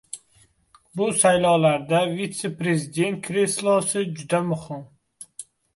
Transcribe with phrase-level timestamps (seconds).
[0.95, 4.85] Bu saylovlarda Vitse-prezident kreslosi juda muhim.